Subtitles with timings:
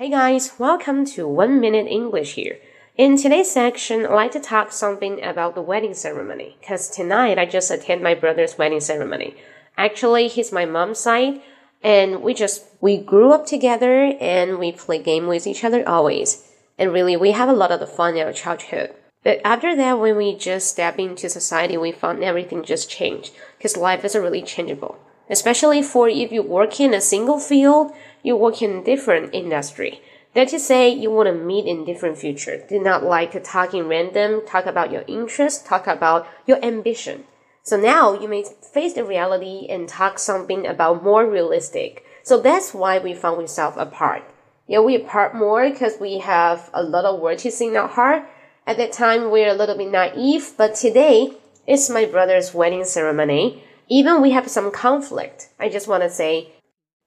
[0.00, 2.56] Hey guys, welcome to One Minute English here.
[2.96, 6.56] In today's section, I'd like to talk something about the wedding ceremony.
[6.66, 9.36] Cause tonight I just attend my brother's wedding ceremony.
[9.76, 11.42] Actually, he's my mom's side,
[11.82, 16.48] and we just we grew up together and we play game with each other always.
[16.78, 18.94] And really, we have a lot of the fun in our childhood.
[19.22, 23.32] But after that, when we just step into society, we found everything just changed.
[23.60, 24.98] Cause life is really changeable.
[25.28, 27.92] Especially for if you work in a single field
[28.22, 30.00] you work in different industry.
[30.34, 32.64] That is say, you want to meet in different future.
[32.68, 37.24] Do not like talking random, talk about your interest, talk about your ambition.
[37.62, 42.04] So now you may face the reality and talk something about more realistic.
[42.22, 44.22] So that's why we found ourselves apart.
[44.68, 48.22] Yeah, we apart more because we have a lot of words in our heart.
[48.66, 51.32] At that time, we're a little bit naive, but today
[51.66, 53.64] it's my brother's wedding ceremony.
[53.88, 55.48] Even we have some conflict.
[55.58, 56.52] I just want to say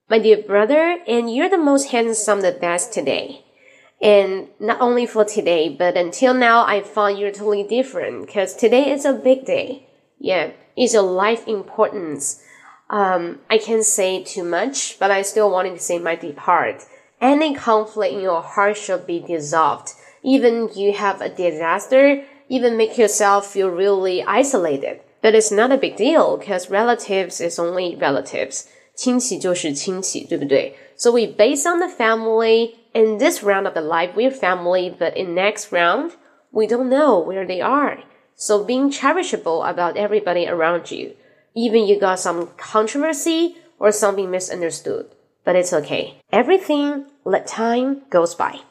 [0.08, 3.44] my dear brother, and you're the most handsome the best today.
[4.02, 8.90] And not only for today, but until now, I found you're totally different because today
[8.90, 9.88] is a big day.
[10.18, 12.42] Yeah, it's a life importance.
[12.90, 16.84] Um, I can't say too much, but I still wanted to say my deep heart.
[17.20, 19.92] Any conflict in your heart should be dissolved.
[20.22, 25.00] Even you have a disaster, even make yourself feel really isolated.
[25.22, 28.68] But it's not a big deal because relatives is only relatives.
[28.95, 30.75] 亲戚就是亲戚，对不对？
[30.97, 32.75] So we base on the family.
[32.91, 36.13] In this round of the life, we're family, but in next round,
[36.51, 37.99] we don't know where they are.
[38.35, 41.11] So being cherishable about everybody around you,
[41.53, 45.05] even you got some controversy or something misunderstood,
[45.45, 46.15] but it's okay.
[46.31, 48.61] Everything let time goes by.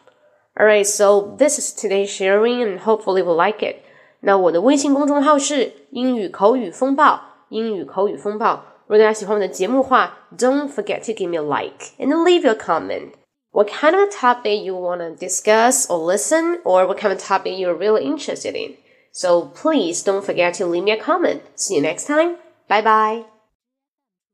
[0.59, 3.77] Alright, so this is today's sharing and hopefully you will like it.
[4.21, 8.65] 那我的微信公众号是英语口语风暴，英语口语风暴。
[8.87, 13.13] 如果大家喜欢我的节目的话，Don't forget to give me a like and leave your comment.
[13.51, 17.59] What kind of topic you want to discuss or listen, or what kind of topic
[17.59, 18.77] you're really interested in.
[19.13, 21.43] So please don't forget to leave me a comment.
[21.55, 22.37] See you next time.
[22.69, 23.32] Bye bye.